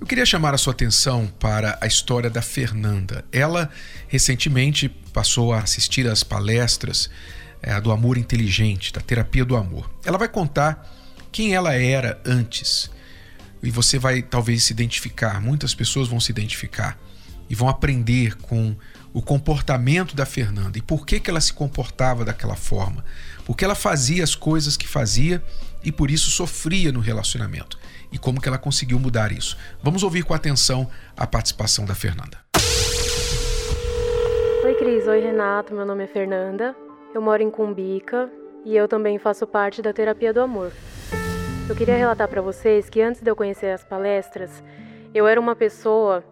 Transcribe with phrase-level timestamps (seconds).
[0.00, 3.24] Eu queria chamar a sua atenção para a história da Fernanda.
[3.32, 3.68] Ela
[4.06, 7.10] recentemente passou a assistir às palestras
[7.60, 9.90] é, do amor inteligente, da terapia do amor.
[10.04, 10.88] Ela vai contar
[11.32, 12.90] quem ela era antes.
[13.60, 16.96] E você vai talvez se identificar, muitas pessoas vão se identificar
[17.50, 18.76] e vão aprender com
[19.12, 23.04] o comportamento da Fernanda e por que, que ela se comportava daquela forma.
[23.44, 25.42] Porque ela fazia as coisas que fazia
[25.84, 27.78] e por isso sofria no relacionamento.
[28.10, 29.56] E como que ela conseguiu mudar isso.
[29.82, 32.38] Vamos ouvir com atenção a participação da Fernanda.
[34.64, 36.76] Oi Cris, oi Renato, meu nome é Fernanda.
[37.14, 38.30] Eu moro em Cumbica
[38.64, 40.72] e eu também faço parte da terapia do amor.
[41.68, 44.62] Eu queria relatar para vocês que antes de eu conhecer as palestras,
[45.14, 46.24] eu era uma pessoa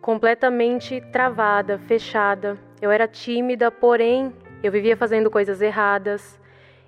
[0.00, 2.58] completamente travada, fechada.
[2.80, 6.38] Eu era tímida, porém eu vivia fazendo coisas erradas.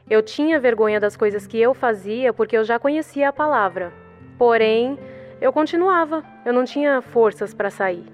[0.09, 3.93] Eu tinha vergonha das coisas que eu fazia porque eu já conhecia a palavra.
[4.37, 4.99] Porém,
[5.41, 8.05] eu continuava, eu não tinha forças para sair.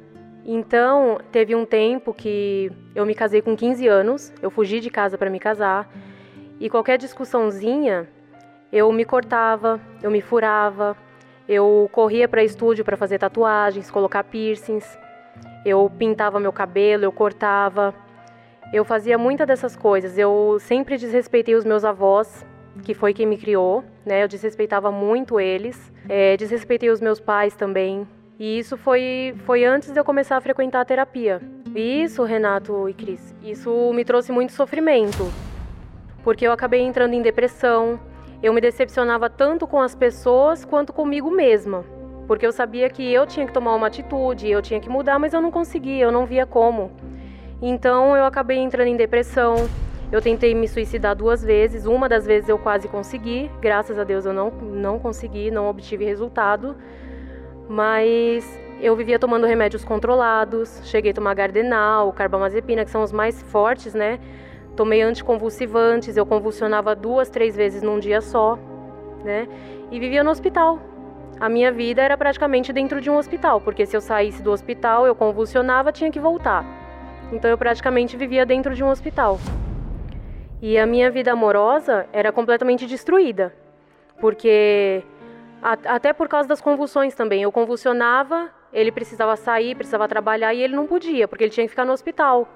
[0.45, 5.19] Então, teve um tempo que eu me casei com 15 anos, eu fugi de casa
[5.19, 5.89] para me casar,
[6.59, 8.09] e qualquer discussãozinha,
[8.73, 10.97] eu me cortava, eu me furava,
[11.49, 14.87] eu corria para estúdio para fazer tatuagens, colocar piercings.
[15.65, 17.95] Eu pintava meu cabelo, eu cortava.
[18.73, 20.17] Eu fazia muitas dessas coisas.
[20.17, 22.47] Eu sempre desrespeitei os meus avós,
[22.85, 24.23] que foi quem me criou, né?
[24.23, 25.93] Eu desrespeitava muito eles.
[26.09, 28.07] É, desrespeitei os meus pais também.
[28.39, 31.43] E isso foi, foi antes de eu começar a frequentar a terapia.
[31.75, 35.31] E isso, Renato e Cris, isso me trouxe muito sofrimento.
[36.23, 37.99] Porque eu acabei entrando em depressão,
[38.43, 41.85] eu me decepcionava tanto com as pessoas quanto comigo mesma,
[42.27, 45.35] porque eu sabia que eu tinha que tomar uma atitude, eu tinha que mudar, mas
[45.35, 46.91] eu não conseguia, eu não via como.
[47.63, 49.69] Então eu acabei entrando em depressão.
[50.11, 54.27] Eu tentei me suicidar duas vezes, uma das vezes eu quase consegui, graças a Deus
[54.27, 56.75] eu não, não consegui, não obtive resultado,
[57.69, 58.45] mas
[58.81, 63.95] eu vivia tomando remédios controlados, cheguei a tomar gardenal, carbamazepina, que são os mais fortes,
[63.95, 64.19] né?
[64.75, 68.59] Tomei anticonvulsivantes, eu convulsionava duas, três vezes num dia só,
[69.23, 69.47] né?
[69.93, 70.81] E vivia no hospital.
[71.39, 75.07] A minha vida era praticamente dentro de um hospital, porque se eu saísse do hospital,
[75.07, 76.80] eu convulsionava, tinha que voltar.
[77.33, 79.39] Então eu praticamente vivia dentro de um hospital.
[80.63, 83.55] E a minha vida amorosa era completamente destruída,
[84.21, 85.03] porque
[85.63, 87.43] até por causa das convulsões também.
[87.43, 91.71] Eu convulsionava, ele precisava sair, precisava trabalhar e ele não podia, porque ele tinha que
[91.71, 92.49] ficar no hospital.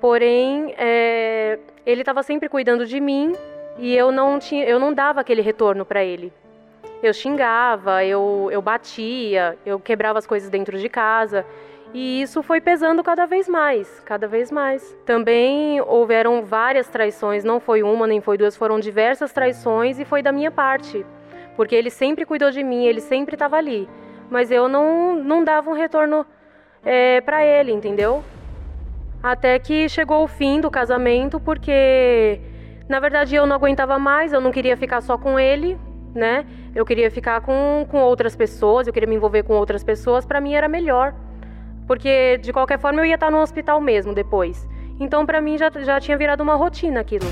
[0.00, 3.34] Porém, é, ele estava sempre cuidando de mim
[3.78, 6.32] e eu não tinha, eu não dava aquele retorno para ele.
[7.02, 11.46] Eu xingava, eu, eu batia, eu quebrava as coisas dentro de casa.
[11.92, 14.96] E isso foi pesando cada vez mais, cada vez mais.
[15.04, 20.22] Também houveram várias traições, não foi uma nem foi duas, foram diversas traições e foi
[20.22, 21.04] da minha parte.
[21.56, 23.88] Porque ele sempre cuidou de mim, ele sempre estava ali.
[24.30, 26.24] Mas eu não, não dava um retorno
[26.84, 28.22] é, para ele, entendeu?
[29.20, 32.40] Até que chegou o fim do casamento, porque
[32.88, 35.76] na verdade eu não aguentava mais, eu não queria ficar só com ele,
[36.14, 36.46] né?
[36.72, 40.40] Eu queria ficar com, com outras pessoas, eu queria me envolver com outras pessoas, para
[40.40, 41.14] mim era melhor.
[41.90, 44.64] Porque de qualquer forma eu ia estar no hospital mesmo depois.
[45.00, 47.26] Então para mim já, já tinha virado uma rotina aquilo.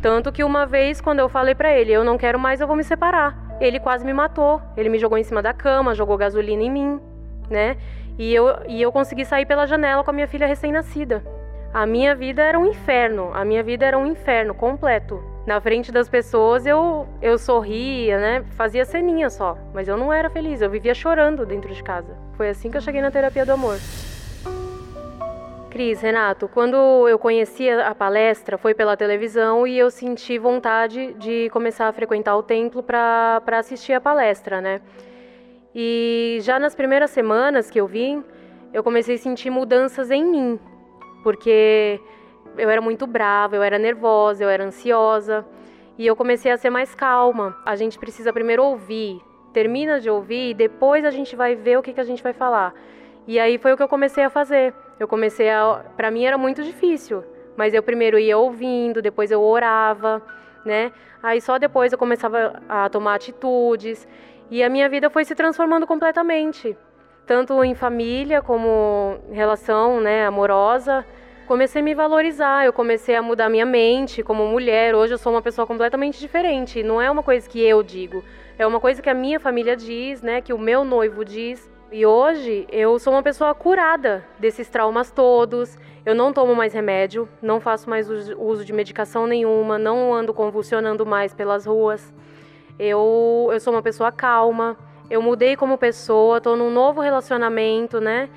[0.00, 2.76] Tanto que uma vez quando eu falei para ele, eu não quero mais, eu vou
[2.76, 3.36] me separar.
[3.60, 4.62] Ele quase me matou.
[4.76, 7.00] Ele me jogou em cima da cama, jogou gasolina em mim,
[7.50, 7.76] né?
[8.16, 11.24] E eu, e eu consegui sair pela janela com a minha filha recém-nascida.
[11.72, 15.20] A minha vida era um inferno, a minha vida era um inferno completo.
[15.48, 18.44] Na frente das pessoas eu, eu sorria, né?
[18.50, 22.23] Fazia ceninha só, mas eu não era feliz, eu vivia chorando dentro de casa.
[22.36, 23.78] Foi assim que eu cheguei na terapia do amor.
[25.70, 26.76] Cris, Renato, quando
[27.08, 32.36] eu conheci a palestra foi pela televisão e eu senti vontade de começar a frequentar
[32.36, 34.80] o templo para assistir a palestra, né?
[35.74, 38.22] E já nas primeiras semanas que eu vim,
[38.72, 40.60] eu comecei a sentir mudanças em mim,
[41.24, 42.00] porque
[42.56, 45.44] eu era muito brava, eu era nervosa, eu era ansiosa,
[45.98, 47.56] e eu comecei a ser mais calma.
[47.66, 49.20] A gente precisa primeiro ouvir,
[49.54, 52.32] termina de ouvir e depois a gente vai ver o que, que a gente vai
[52.32, 52.74] falar.
[53.26, 54.74] E aí foi o que eu comecei a fazer.
[54.98, 55.82] Eu comecei a.
[55.96, 57.24] Para mim era muito difícil,
[57.56, 60.20] mas eu primeiro ia ouvindo, depois eu orava,
[60.66, 60.92] né?
[61.22, 64.06] Aí só depois eu começava a tomar atitudes.
[64.50, 66.76] E a minha vida foi se transformando completamente,
[67.26, 71.04] tanto em família como relação, né, amorosa,
[71.46, 74.94] comecei a me valorizar, eu comecei a mudar minha mente como mulher.
[74.94, 76.82] Hoje eu sou uma pessoa completamente diferente.
[76.82, 78.22] Não é uma coisa que eu digo,
[78.58, 80.40] é uma coisa que a minha família diz, né?
[80.40, 81.70] Que o meu noivo diz.
[81.90, 85.76] E hoje eu sou uma pessoa curada desses traumas todos.
[86.06, 91.04] Eu não tomo mais remédio, não faço mais uso de medicação nenhuma, não ando convulsionando
[91.04, 92.12] mais pelas ruas.
[92.78, 94.76] Eu, eu sou uma pessoa calma,
[95.08, 98.28] eu mudei como pessoa, tô num novo relacionamento, né?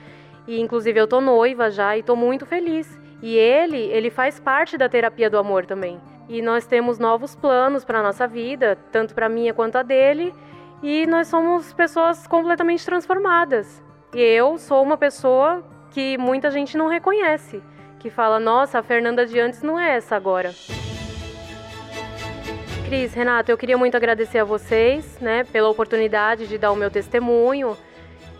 [0.48, 2.98] E inclusive eu tô noiva já e tô muito feliz.
[3.22, 6.00] E ele, ele faz parte da terapia do amor também.
[6.30, 10.34] E nós temos novos planos para nossa vida, tanto para minha quanto a dele,
[10.84, 13.82] e nós somos pessoas completamente transformadas.
[14.14, 17.62] E eu sou uma pessoa que muita gente não reconhece,
[18.00, 20.54] que fala: "Nossa, a Fernanda de antes não é essa agora".
[22.88, 26.90] Cris, Renato, eu queria muito agradecer a vocês, né, pela oportunidade de dar o meu
[26.90, 27.76] testemunho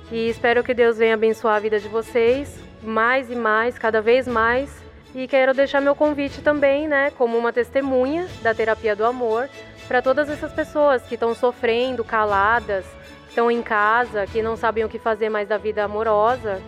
[0.10, 4.26] e espero que Deus venha abençoar a vida de vocês mais e mais, cada vez
[4.28, 4.87] mais.
[5.18, 9.50] E quero deixar meu convite também, né, como uma testemunha da terapia do amor,
[9.88, 12.86] para todas essas pessoas que estão sofrendo, caladas,
[13.28, 16.62] estão em casa, que não sabem o que fazer mais da vida amorosa,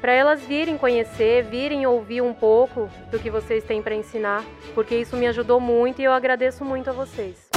[0.00, 4.44] para elas virem conhecer, virem ouvir um pouco do que vocês têm para ensinar,
[4.74, 7.52] porque isso me ajudou muito e eu agradeço muito a vocês.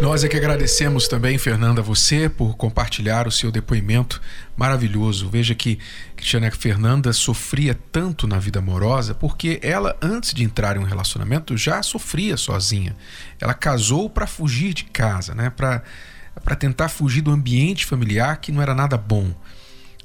[0.00, 4.18] Nós é que agradecemos também, Fernanda, você por compartilhar o seu depoimento
[4.56, 5.28] maravilhoso.
[5.28, 5.78] Veja que
[6.20, 11.56] Cristiana Fernanda sofria tanto na vida amorosa porque ela, antes de entrar em um relacionamento,
[11.56, 12.94] já sofria sozinha.
[13.40, 15.50] Ela casou para fugir de casa, né?
[15.50, 19.34] para tentar fugir do ambiente familiar que não era nada bom.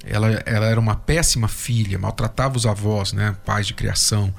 [0.06, 4.34] Ela, ela era uma péssima filha, maltratava os avós, né, pais de criação,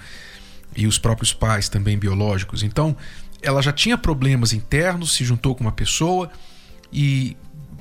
[0.74, 2.62] e os próprios pais também biológicos.
[2.62, 2.96] Então,
[3.42, 6.30] ela já tinha problemas internos, se juntou com uma pessoa
[6.92, 7.36] e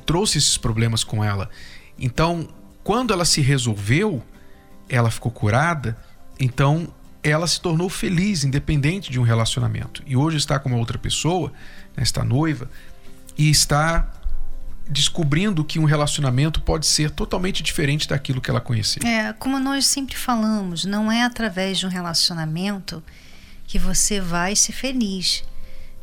[0.06, 1.50] trouxe esses problemas com ela.
[1.98, 2.50] Então,
[2.86, 4.24] quando ela se resolveu,
[4.88, 5.98] ela ficou curada,
[6.40, 6.88] então
[7.24, 10.04] ela se tornou feliz, independente de um relacionamento.
[10.06, 11.52] E hoje está com uma outra pessoa,
[11.98, 12.70] né, está noiva,
[13.36, 14.08] e está
[14.88, 19.02] descobrindo que um relacionamento pode ser totalmente diferente daquilo que ela conhecia.
[19.04, 23.04] É, como nós sempre falamos, não é através de um relacionamento
[23.66, 25.44] que você vai ser feliz.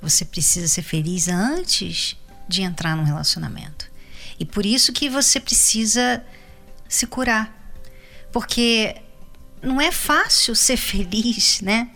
[0.03, 2.17] Você precisa ser feliz antes
[2.49, 3.89] de entrar num relacionamento.
[4.37, 6.21] E por isso que você precisa
[6.95, 7.53] se curar.
[8.31, 8.97] Porque
[9.63, 11.91] não é fácil ser feliz, né?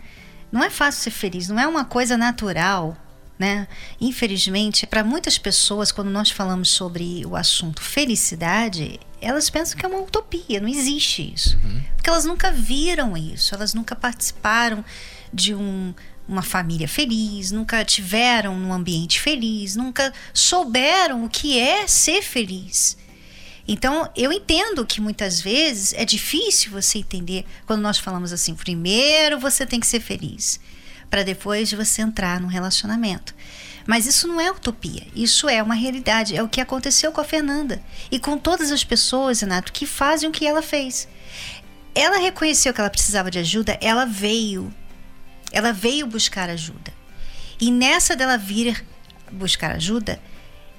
[0.51, 2.97] Não é fácil ser feliz, não é uma coisa natural
[3.37, 3.67] né?
[4.01, 9.89] Infelizmente, para muitas pessoas, quando nós falamos sobre o assunto felicidade, elas pensam que é
[9.89, 11.57] uma utopia, não existe isso.
[11.63, 11.83] Uhum.
[11.95, 14.83] Porque elas nunca viram isso, elas nunca participaram
[15.31, 15.93] de um,
[16.27, 22.97] uma família feliz, nunca tiveram um ambiente feliz, nunca souberam o que é ser feliz.
[23.67, 29.39] Então, eu entendo que muitas vezes é difícil você entender quando nós falamos assim: primeiro
[29.39, 30.59] você tem que ser feliz
[31.09, 33.33] para depois você entrar num relacionamento.
[33.85, 37.25] Mas isso não é utopia, isso é uma realidade, é o que aconteceu com a
[37.25, 37.81] Fernanda
[38.11, 41.07] e com todas as pessoas, Renato, que fazem o que ela fez.
[41.95, 44.73] Ela reconheceu que ela precisava de ajuda, ela veio.
[45.53, 46.93] Ela veio buscar ajuda.
[47.59, 48.85] E nessa dela vir
[49.31, 50.19] buscar ajuda,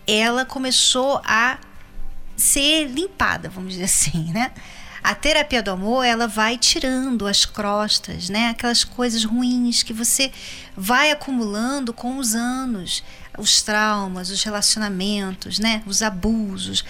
[0.07, 1.59] ela começou a
[2.39, 4.53] ser limpada, vamos dizer assim, né?
[5.03, 8.49] A terapia do amor, ela vai tirando as crostas, né?
[8.49, 10.31] Aquelas coisas ruins que você
[10.77, 13.05] vai acumulando com os anos,
[13.37, 15.83] os traumas, os relacionamentos, né?
[15.87, 16.85] Os abusos,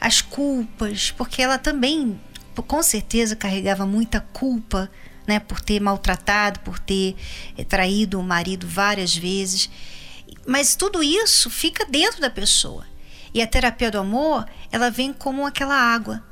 [0.00, 2.20] as culpas, porque ela também,
[2.66, 4.90] com certeza, carregava muita culpa,
[5.26, 5.40] né?
[5.40, 7.16] Por ter maltratado, por ter
[7.56, 9.70] eh, traído o marido várias vezes.
[10.46, 12.86] Mas tudo isso fica dentro da pessoa.
[13.34, 16.22] E a terapia do amor, ela vem como aquela água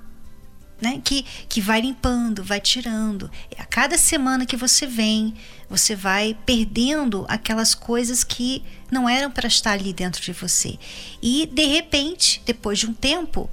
[0.82, 1.00] né?
[1.02, 3.30] Que, que vai limpando, vai tirando.
[3.56, 5.32] A cada semana que você vem,
[5.70, 10.76] você vai perdendo aquelas coisas que não eram para estar ali dentro de você.
[11.22, 13.48] E de repente, depois de um tempo,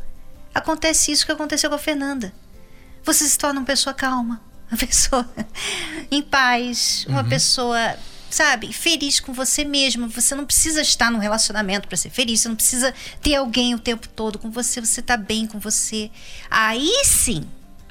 [0.53, 2.33] acontece isso que aconteceu com a Fernanda.
[3.03, 5.29] Você se torna uma pessoa calma, uma pessoa
[6.09, 7.29] em paz, uma uhum.
[7.29, 7.95] pessoa
[8.29, 10.07] sabe, feliz com você mesmo.
[10.09, 13.79] Você não precisa estar num relacionamento para ser feliz, você não precisa ter alguém o
[13.79, 16.11] tempo todo com você, você tá bem com você.
[16.49, 17.45] Aí sim,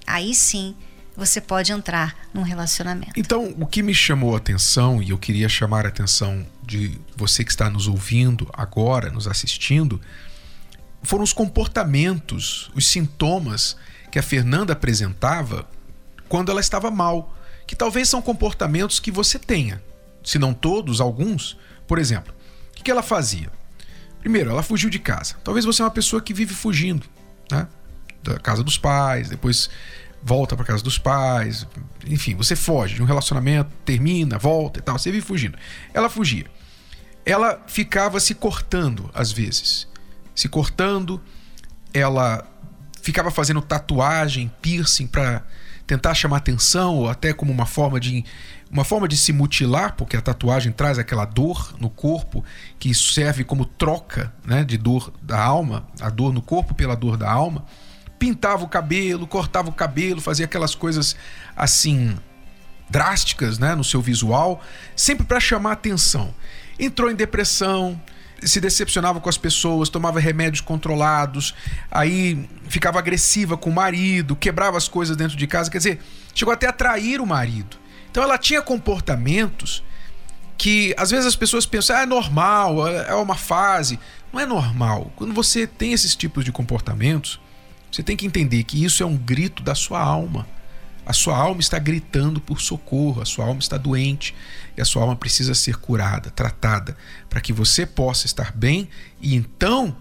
[0.06, 0.74] aí sim
[1.16, 3.12] você pode entrar num relacionamento.
[3.16, 7.42] Então, o que me chamou a atenção e eu queria chamar a atenção de você
[7.44, 10.00] que está nos ouvindo agora, nos assistindo,
[11.02, 13.76] foram os comportamentos, os sintomas
[14.12, 15.68] que a Fernanda apresentava
[16.28, 19.82] quando ela estava mal, que talvez são comportamentos que você tenha
[20.22, 21.58] se não todos, alguns.
[21.86, 22.34] Por exemplo,
[22.78, 23.50] o que ela fazia?
[24.20, 25.36] Primeiro, ela fugiu de casa.
[25.44, 27.06] Talvez você é uma pessoa que vive fugindo,
[27.50, 27.66] né?
[28.22, 29.70] Da casa dos pais, depois
[30.22, 31.66] volta para casa dos pais,
[32.06, 35.56] enfim, você foge de um relacionamento, termina, volta e tal, você vive fugindo.
[35.94, 36.46] Ela fugia.
[37.24, 39.86] Ela ficava se cortando às vezes,
[40.34, 41.22] se cortando,
[41.92, 42.46] ela
[43.02, 45.44] ficava fazendo tatuagem, piercing para
[45.86, 48.24] tentar chamar atenção ou até como uma forma de
[48.70, 52.44] uma forma de se mutilar, porque a tatuagem traz aquela dor no corpo
[52.78, 57.16] que serve como troca, né, de dor da alma, a dor no corpo pela dor
[57.16, 57.64] da alma
[58.18, 61.16] pintava o cabelo, cortava o cabelo, fazia aquelas coisas
[61.56, 62.16] assim
[62.90, 64.62] drásticas, né, no seu visual,
[64.96, 66.34] sempre para chamar atenção.
[66.78, 68.00] Entrou em depressão,
[68.42, 71.54] se decepcionava com as pessoas, tomava remédios controlados,
[71.90, 76.00] aí ficava agressiva com o marido, quebrava as coisas dentro de casa, quer dizer,
[76.34, 77.76] chegou até a trair o marido.
[78.10, 79.82] Então ela tinha comportamentos
[80.56, 83.98] que às vezes as pessoas pensam, ah, é normal, é uma fase.
[84.32, 85.12] Não é normal.
[85.14, 87.40] Quando você tem esses tipos de comportamentos,
[87.90, 90.46] você tem que entender que isso é um grito da sua alma.
[91.06, 94.34] A sua alma está gritando por socorro, a sua alma está doente
[94.76, 96.94] e a sua alma precisa ser curada, tratada,
[97.30, 99.96] para que você possa estar bem e então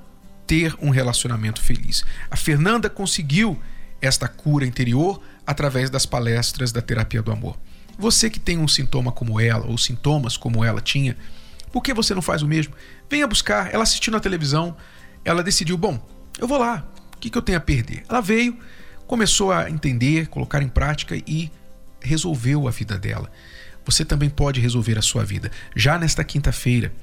[0.46, 2.04] ter um relacionamento feliz.
[2.30, 3.58] A Fernanda conseguiu
[4.02, 7.58] esta cura interior através das palestras da terapia do amor.
[7.98, 11.18] Você que tem um sintoma como ela, ou sintomas como ela tinha,
[11.72, 12.74] por que você não faz o mesmo?
[13.10, 13.74] Venha buscar.
[13.74, 14.76] Ela assistiu na televisão,
[15.26, 16.00] ela decidiu: bom,
[16.40, 18.04] eu vou lá, o que, que eu tenho a perder?
[18.08, 18.58] Ela veio,
[19.08, 21.52] começou a entender, colocar em prática e
[22.00, 23.32] resolveu a vida dela.
[23.86, 25.52] Você também pode resolver a sua vida.
[25.76, 26.94] Já nesta quinta-feira,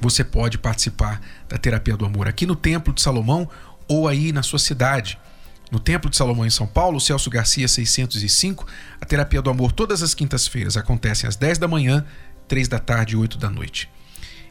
[0.00, 3.48] você pode participar da terapia do amor aqui no Templo de Salomão
[3.86, 5.18] ou aí na sua cidade.
[5.74, 8.64] No Templo de Salomão em São Paulo, Celso Garcia 605,
[9.00, 12.06] a terapia do amor todas as quintas-feiras acontece às 10 da manhã,
[12.46, 13.90] 3 da tarde e 8 da noite.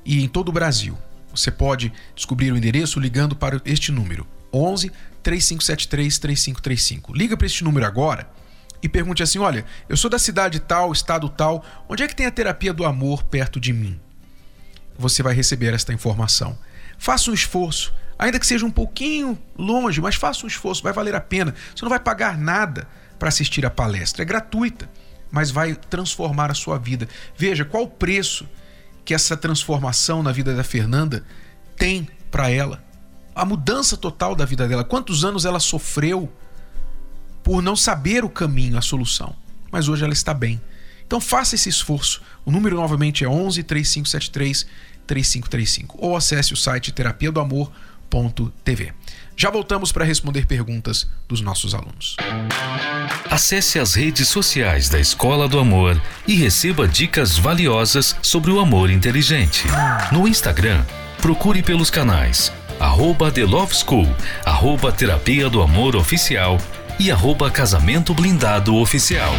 [0.03, 0.98] E em todo o Brasil,
[1.34, 4.92] você pode descobrir o endereço ligando para este número 11
[5.24, 7.13] 3573 3535.
[7.15, 8.30] Liga para este número agora
[8.82, 12.25] e pergunte assim: olha, eu sou da cidade tal, estado tal, onde é que tem
[12.25, 13.98] a terapia do amor perto de mim?
[14.98, 16.60] Você vai receber esta informação.
[16.98, 21.15] Faça um esforço, ainda que seja um pouquinho longe, mas faça um esforço, vai valer
[21.15, 21.53] a pena.
[21.75, 24.89] Você não vai pagar nada para assistir a palestra, é gratuita,
[25.32, 27.08] mas vai transformar a sua vida.
[27.38, 28.48] Veja qual o preço
[29.05, 31.24] que essa transformação na vida da Fernanda
[31.75, 32.84] tem para ela
[33.36, 34.84] a mudança total da vida dela.
[34.84, 36.32] Quantos anos ela sofreu
[37.43, 39.36] por não saber o caminho, a solução.
[39.72, 40.62] Mas hoje ela está bem.
[41.05, 42.22] Então faça esse esforço.
[42.46, 44.65] O número novamente é 11 3573
[45.05, 47.39] 3535 ou acesse o site terapia do
[49.36, 52.15] Já voltamos para responder perguntas dos nossos alunos.
[53.29, 58.91] Acesse as redes sociais da Escola do Amor e receba dicas valiosas sobre o amor
[58.91, 59.65] inteligente.
[60.12, 60.84] No Instagram,
[61.20, 64.08] procure pelos canais arroba The Love School,
[64.43, 66.58] arroba Terapia do Amor Oficial
[67.00, 69.34] e arroba Casamento Blindado Oficial.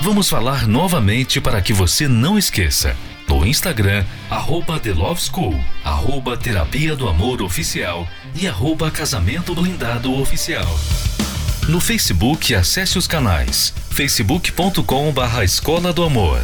[0.00, 2.94] Vamos falar novamente para que você não esqueça.
[3.32, 10.12] No Instagram, arroba The Love School, arroba Terapia do Amor Oficial e arroba Casamento Blindado
[10.20, 10.78] Oficial.
[11.66, 16.42] No Facebook, acesse os canais facebook.com barra Escola do Amor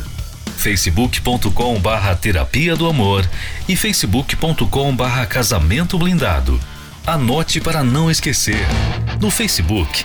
[0.57, 3.29] facebook.com barra terapia do amor
[3.69, 6.59] e facebook.com barra casamento blindado.
[7.07, 8.67] Anote para não esquecer.
[9.21, 10.05] No Facebook,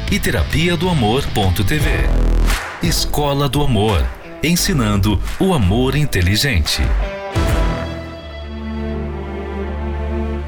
[0.11, 1.89] e terapia do amor.tv.
[2.83, 4.05] Escola do Amor,
[4.43, 6.81] ensinando o amor inteligente.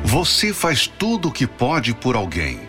[0.03, 2.59] Você faz tudo o que pode por alguém.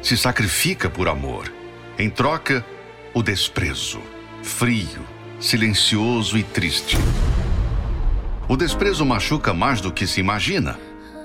[0.00, 1.52] Se sacrifica por amor.
[1.98, 2.64] Em troca,
[3.12, 4.00] o desprezo.
[4.40, 5.04] Frio,
[5.40, 6.96] silencioso e triste.
[8.48, 10.78] O desprezo machuca mais do que se imagina.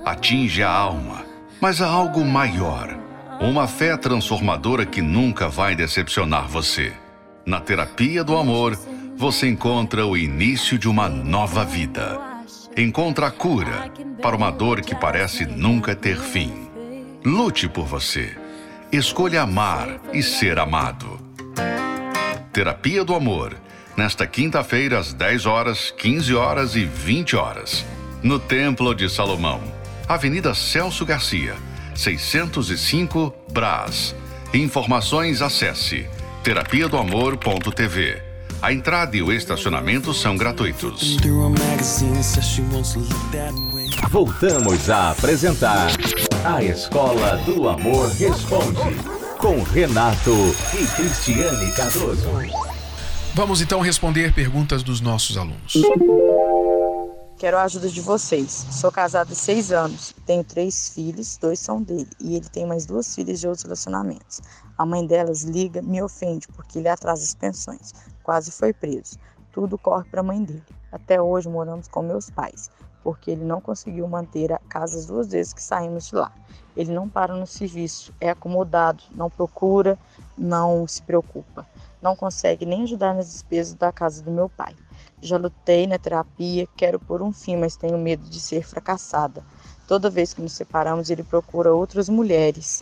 [0.03, 1.23] Atinge a alma.
[1.61, 3.10] Mas há algo maior.
[3.41, 6.93] Uma fé transformadora que nunca vai decepcionar você.
[7.45, 8.77] Na terapia do amor,
[9.17, 12.31] você encontra o início de uma nova vida
[12.77, 16.69] encontra a cura para uma dor que parece nunca ter fim.
[17.23, 18.35] Lute por você.
[18.91, 21.19] Escolha amar e ser amado.
[22.51, 23.55] Terapia do Amor,
[23.95, 27.85] nesta quinta-feira às 10 horas, 15 horas e 20 horas,
[28.21, 29.61] no Templo de Salomão,
[30.07, 31.55] Avenida Celso Garcia,
[32.01, 34.15] 605 Brás.
[34.53, 36.07] Informações acesse
[36.43, 38.19] terapia do amor.tv
[38.59, 41.17] A entrada e o estacionamento são gratuitos.
[44.09, 45.91] Voltamos a apresentar
[46.43, 48.97] A Escola do Amor Responde,
[49.37, 52.27] com Renato e Cristiane Cardoso.
[53.35, 55.73] Vamos então responder perguntas dos nossos alunos.
[57.41, 58.51] Quero a ajuda de vocês.
[58.69, 62.85] Sou casada há seis anos, tenho três filhos, dois são dele, e ele tem mais
[62.85, 64.41] duas filhas de outros relacionamentos.
[64.77, 67.95] A mãe delas liga, me ofende porque ele atrasa as pensões.
[68.21, 69.17] Quase foi preso.
[69.51, 70.63] Tudo corre para a mãe dele.
[70.91, 72.69] Até hoje moramos com meus pais,
[73.03, 76.31] porque ele não conseguiu manter a casa as duas vezes que saímos de lá.
[76.77, 79.97] Ele não para no serviço, é acomodado, não procura,
[80.37, 81.65] não se preocupa.
[82.03, 84.75] Não consegue nem ajudar nas despesas da casa do meu pai.
[85.21, 89.43] Já lutei na terapia, quero pôr um fim, mas tenho medo de ser fracassada.
[89.87, 92.81] Toda vez que nos separamos, ele procura outras mulheres.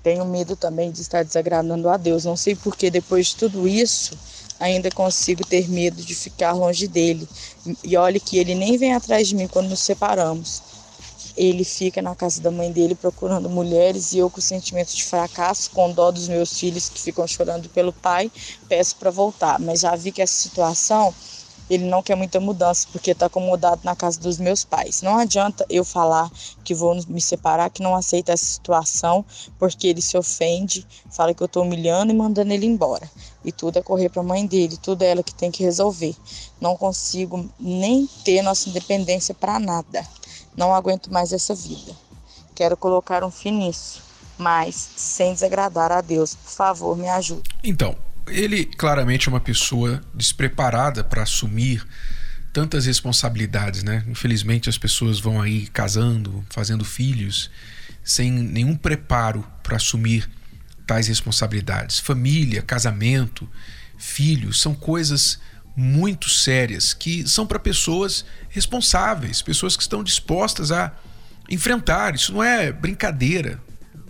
[0.00, 2.24] Tenho medo também de estar desagradando a Deus.
[2.24, 4.16] Não sei porque depois de tudo isso,
[4.60, 7.28] ainda consigo ter medo de ficar longe dele.
[7.82, 10.62] E olhe que ele nem vem atrás de mim quando nos separamos.
[11.36, 15.70] Ele fica na casa da mãe dele procurando mulheres e eu com sentimento de fracasso,
[15.70, 18.30] com dó dos meus filhos que ficam chorando pelo pai,
[18.68, 19.58] peço para voltar.
[19.58, 21.12] Mas já vi que essa situação
[21.72, 25.00] ele não quer muita mudança porque está acomodado na casa dos meus pais.
[25.00, 26.30] Não adianta eu falar
[26.62, 29.24] que vou me separar, que não aceita essa situação,
[29.58, 33.10] porque ele se ofende, fala que eu estou humilhando e mandando ele embora.
[33.42, 36.14] E tudo é correr para a mãe dele, tudo é ela que tem que resolver.
[36.60, 40.06] Não consigo nem ter nossa independência para nada.
[40.54, 41.92] Não aguento mais essa vida.
[42.54, 44.02] Quero colocar um fim nisso,
[44.36, 46.34] mas sem desagradar a Deus.
[46.34, 47.48] Por favor, me ajude.
[47.64, 51.84] Então, ele claramente é uma pessoa despreparada para assumir
[52.52, 54.04] tantas responsabilidades, né?
[54.06, 57.50] Infelizmente as pessoas vão aí casando, fazendo filhos,
[58.04, 60.28] sem nenhum preparo para assumir
[60.86, 61.98] tais responsabilidades.
[61.98, 63.48] Família, casamento,
[63.96, 65.38] filhos são coisas
[65.74, 70.92] muito sérias que são para pessoas responsáveis, pessoas que estão dispostas a
[71.48, 72.14] enfrentar.
[72.14, 73.58] Isso não é brincadeira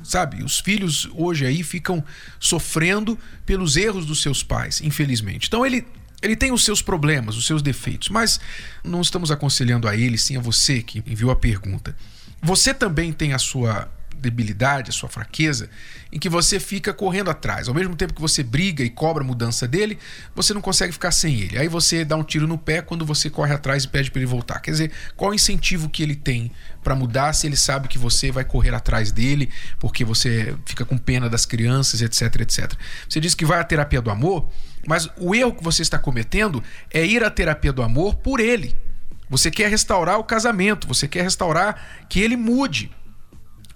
[0.02, 0.42] sabe?
[0.42, 2.04] Os filhos hoje aí ficam
[2.38, 5.48] sofrendo pelos erros dos seus pais, infelizmente.
[5.48, 5.86] Então ele
[6.22, 8.38] ele tem os seus problemas, os seus defeitos, mas
[8.84, 11.96] não estamos aconselhando a ele, sim a você que enviou a pergunta.
[12.40, 13.90] Você também tem a sua
[14.22, 15.68] debilidade, a sua fraqueza,
[16.10, 17.68] em que você fica correndo atrás.
[17.68, 19.98] Ao mesmo tempo que você briga e cobra a mudança dele,
[20.34, 21.58] você não consegue ficar sem ele.
[21.58, 24.26] Aí você dá um tiro no pé quando você corre atrás e pede para ele
[24.26, 24.60] voltar.
[24.60, 28.30] Quer dizer, qual o incentivo que ele tem para mudar se ele sabe que você
[28.30, 32.72] vai correr atrás dele porque você fica com pena das crianças, etc, etc.
[33.08, 34.48] Você diz que vai à terapia do amor,
[34.86, 38.74] mas o erro que você está cometendo é ir à terapia do amor por ele.
[39.32, 42.90] Você quer restaurar o casamento, você quer restaurar que ele mude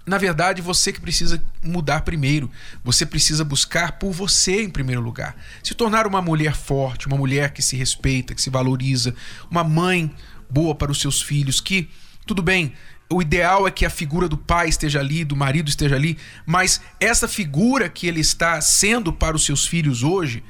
[0.07, 2.49] na verdade, você que precisa mudar primeiro.
[2.81, 5.35] Você precisa buscar por você em primeiro lugar.
[5.61, 9.13] Se tornar uma mulher forte, uma mulher que se respeita, que se valoriza,
[9.51, 10.09] uma mãe
[10.49, 11.89] boa para os seus filhos, que,
[12.25, 12.73] tudo bem,
[13.09, 16.79] o ideal é que a figura do pai esteja ali, do marido esteja ali, mas
[17.01, 20.41] essa figura que ele está sendo para os seus filhos hoje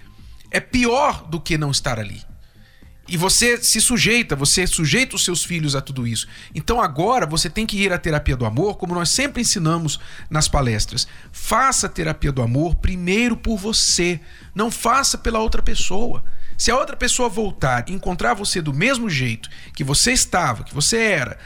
[0.52, 2.22] é pior do que não estar ali.
[3.08, 6.28] E você se sujeita, você sujeita os seus filhos a tudo isso.
[6.54, 10.48] Então agora você tem que ir à terapia do amor, como nós sempre ensinamos nas
[10.48, 11.08] palestras.
[11.32, 14.20] Faça a terapia do amor primeiro por você,
[14.54, 16.24] não faça pela outra pessoa.
[16.58, 20.74] Se a outra pessoa voltar e encontrar você do mesmo jeito que você estava, que
[20.74, 21.38] você era,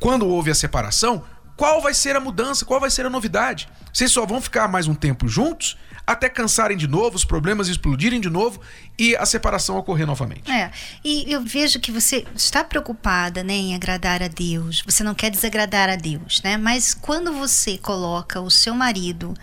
[0.00, 1.22] quando houve a separação,
[1.60, 2.64] qual vai ser a mudança?
[2.64, 3.68] Qual vai ser a novidade?
[3.92, 8.18] Vocês só vão ficar mais um tempo juntos até cansarem de novo, os problemas explodirem
[8.18, 8.62] de novo
[8.98, 10.50] e a separação ocorrer novamente.
[10.50, 10.70] É,
[11.04, 15.30] e eu vejo que você está preocupada né, em agradar a Deus, você não quer
[15.30, 16.56] desagradar a Deus, né?
[16.56, 19.34] Mas quando você coloca o seu marido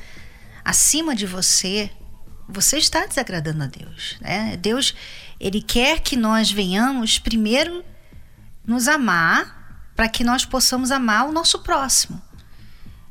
[0.66, 1.88] acima de você,
[2.50, 4.58] você está desagradando a Deus, né?
[4.58, 4.96] Deus,
[5.40, 7.86] ele quer que nós venhamos primeiro
[8.66, 9.57] nos amar
[9.98, 12.22] para que nós possamos amar o nosso próximo.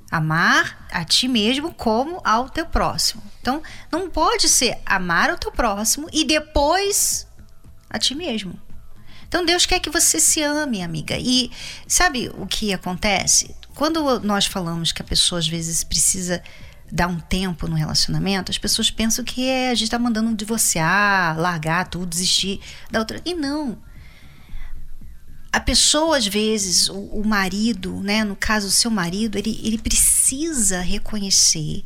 [0.09, 3.21] Amar a ti mesmo como ao teu próximo.
[3.43, 7.27] Então, não pode ser amar o teu próximo e depois
[7.91, 8.59] a ti mesmo.
[9.27, 11.19] Então, Deus quer que você se ame, amiga.
[11.19, 11.51] E
[11.89, 13.53] sabe o que acontece?
[13.75, 16.41] Quando nós falamos que a pessoa às vezes precisa
[16.91, 21.37] dar um tempo no relacionamento, as pessoas pensam que é, a gente está mandando divorciar,
[21.37, 22.61] largar tudo, desistir
[22.93, 23.21] da outra.
[23.25, 23.77] E não
[25.57, 29.79] a pessoa, às vezes, o, o, marido, né, no caso, o seu marido, ele, ele
[29.79, 31.83] precisa reconhecer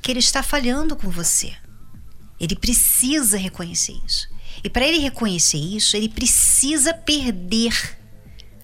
[0.00, 1.52] que ele está falhando com você.
[2.38, 4.28] Ele precisa reconhecer isso.
[4.62, 7.98] E para ele reconhecer isso, ele precisa perder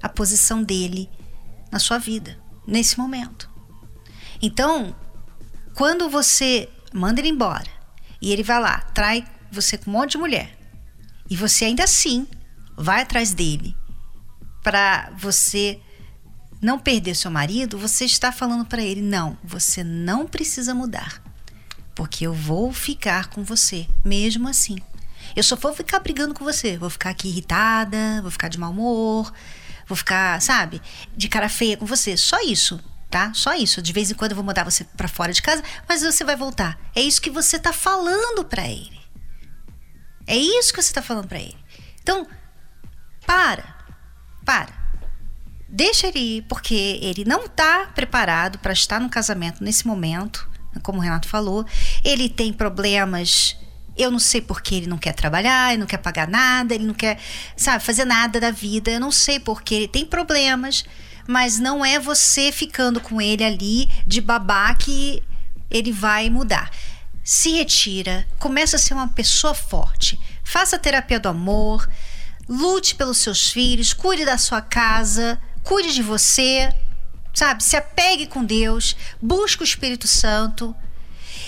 [0.01, 1.11] a posição dele
[1.73, 3.51] na sua vida, nesse momento.
[4.41, 4.95] Então,
[5.75, 7.69] quando você manda ele embora
[8.23, 10.57] e ele vai lá, trai você com um monte de mulher,
[11.29, 12.25] e você ainda assim
[12.77, 13.77] vai atrás dele
[14.69, 15.81] para você
[16.61, 21.23] não perder seu marido, você está falando para ele: não, você não precisa mudar,
[21.95, 24.77] porque eu vou ficar com você, mesmo assim.
[25.35, 28.71] Eu só vou ficar brigando com você, vou ficar aqui irritada, vou ficar de mau
[28.71, 29.33] humor,
[29.87, 30.83] vou ficar, sabe,
[31.17, 32.15] de cara feia com você.
[32.15, 32.79] Só isso,
[33.09, 33.33] tá?
[33.33, 33.81] Só isso.
[33.81, 36.37] De vez em quando eu vou mandar você para fora de casa, mas você vai
[36.37, 36.79] voltar.
[36.95, 39.01] É isso que você tá falando para ele.
[40.27, 41.57] É isso que você tá falando para ele.
[42.03, 42.27] Então,
[43.25, 43.78] para.
[44.49, 44.73] Para.
[45.69, 50.49] Deixa ele ir, porque ele não está preparado para estar no casamento nesse momento,
[50.83, 51.67] como o Renato falou.
[52.03, 53.59] Ele tem problemas.
[53.95, 56.95] Eu não sei porque ele não quer trabalhar, ele não quer pagar nada, ele não
[56.95, 57.19] quer,
[57.59, 58.91] sabe, fazer nada da vida.
[58.91, 60.83] Eu não sei porque ele tem problemas,
[61.27, 65.23] mas não é você ficando com ele ali de babá que
[65.71, 66.71] ele vai mudar.
[67.23, 71.87] Se retira, começa a ser uma pessoa forte, faça terapia do amor,
[72.49, 76.75] lute pelos seus filhos, cuide da sua casa, cuide de você,
[77.35, 77.63] sabe?
[77.63, 80.75] Se apegue com Deus, busque o Espírito Santo.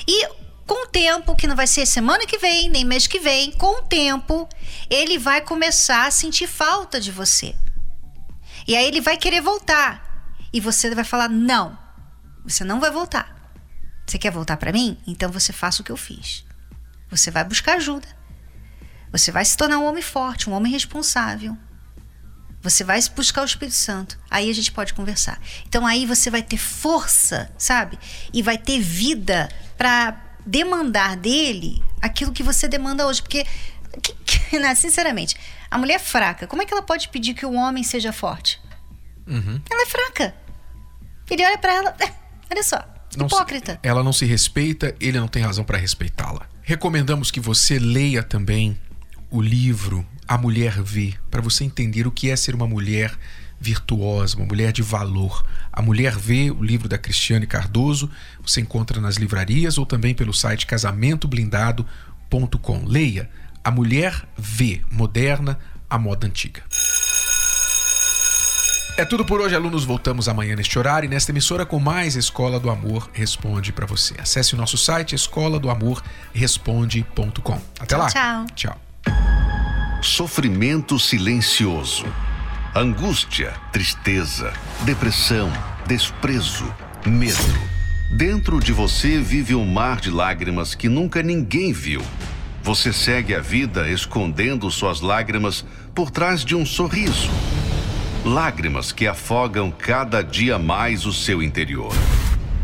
[0.06, 0.26] E
[0.66, 3.80] com o tempo, que não vai ser semana que vem, nem mês que vem, com
[3.80, 4.48] o tempo,
[4.88, 7.56] ele vai começar a sentir falta de você.
[8.68, 10.36] E aí ele vai querer voltar.
[10.52, 11.76] E você vai falar: não,
[12.44, 13.36] você não vai voltar.
[14.06, 14.98] Você quer voltar para mim?
[15.06, 16.44] Então você faça o que eu fiz.
[17.10, 18.06] Você vai buscar ajuda.
[19.12, 21.56] Você vai se tornar um homem forte, um homem responsável.
[22.62, 24.18] Você vai buscar o Espírito Santo.
[24.30, 25.40] Aí a gente pode conversar.
[25.66, 27.98] Então aí você vai ter força, sabe?
[28.32, 33.22] E vai ter vida para demandar dele aquilo que você demanda hoje.
[33.22, 33.46] Porque,
[34.02, 35.36] que, que, né, sinceramente,
[35.70, 36.46] a mulher é fraca.
[36.46, 38.60] Como é que ela pode pedir que o homem seja forte?
[39.26, 39.60] Uhum.
[39.70, 40.34] Ela é fraca.
[41.30, 41.96] Ele olha para ela.
[42.52, 42.84] Olha só.
[43.16, 43.74] Não hipócrita.
[43.74, 46.48] Se, ela não se respeita, ele não tem razão para respeitá-la.
[46.62, 48.76] Recomendamos que você leia também
[49.30, 53.16] o livro A Mulher Vê, para você entender o que é ser uma mulher
[53.60, 55.46] virtuosa, uma mulher de valor.
[55.72, 58.10] A Mulher Vê, o livro da Cristiane Cardoso,
[58.42, 62.84] você encontra nas livrarias ou também pelo site casamentoblindado.com.
[62.86, 63.30] Leia
[63.62, 65.56] A Mulher Vê, moderna,
[65.88, 66.62] a moda antiga.
[68.96, 69.84] É tudo por hoje, alunos.
[69.84, 74.14] Voltamos amanhã neste horário e nesta emissora com mais Escola do Amor Responde para você.
[74.18, 76.02] Acesse o nosso site escola do amor
[76.34, 77.58] responde.com.
[77.78, 78.08] Até tchau, lá.
[78.08, 78.44] Tchau.
[78.54, 78.89] Tchau.
[80.02, 82.06] Sofrimento silencioso.
[82.74, 85.52] Angústia, tristeza, depressão,
[85.86, 87.36] desprezo, medo.
[88.10, 92.00] Dentro de você vive um mar de lágrimas que nunca ninguém viu.
[92.62, 97.28] Você segue a vida escondendo suas lágrimas por trás de um sorriso.
[98.24, 101.92] Lágrimas que afogam cada dia mais o seu interior.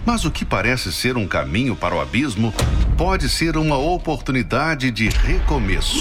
[0.07, 2.55] Mas o que parece ser um caminho para o abismo
[2.97, 5.97] pode ser uma oportunidade de recomeço.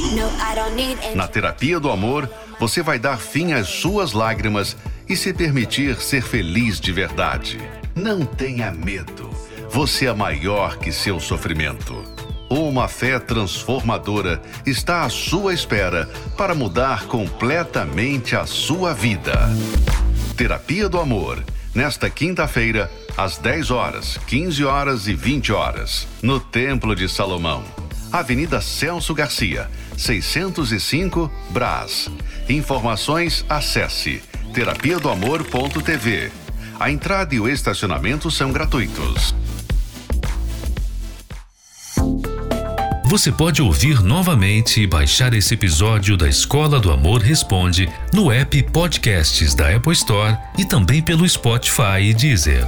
[1.16, 4.78] Na terapia do amor, você vai dar fim às suas lágrimas
[5.10, 7.60] e se permitir ser feliz de verdade.
[7.96, 9.30] Não tenha medo.
[9.72, 12.04] Você é maior que seu sofrimento.
[12.48, 19.50] Uma fé transformadora está à sua espera para mudar completamente a sua vida.
[20.38, 26.96] Terapia do Amor, nesta quinta-feira, às 10 horas, 15 horas e 20 horas, no Templo
[26.96, 27.64] de Salomão.
[28.12, 32.10] Avenida Celso Garcia, 605, Brás.
[32.48, 34.22] Informações acesse
[34.54, 36.32] terapia do amor.tv.
[36.80, 39.36] A entrada e o estacionamento são gratuitos.
[43.06, 48.64] Você pode ouvir novamente e baixar esse episódio da Escola do Amor Responde no app
[48.72, 52.66] Podcasts da Apple Store e também pelo Spotify e Deezer.